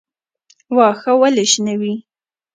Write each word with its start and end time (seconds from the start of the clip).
واښه 0.75 1.11
ولې 1.21 1.45
شنه 1.51 1.73
وي؟ 1.79 1.93